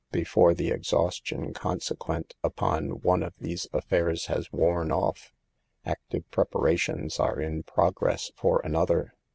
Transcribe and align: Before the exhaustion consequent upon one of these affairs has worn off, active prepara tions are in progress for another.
Before 0.11 0.55
the 0.55 0.69
exhaustion 0.69 1.53
consequent 1.53 2.33
upon 2.43 3.01
one 3.03 3.21
of 3.21 3.35
these 3.39 3.67
affairs 3.71 4.25
has 4.25 4.51
worn 4.51 4.91
off, 4.91 5.31
active 5.85 6.23
prepara 6.31 6.79
tions 6.79 7.19
are 7.19 7.39
in 7.39 7.61
progress 7.61 8.31
for 8.35 8.61
another. 8.63 9.13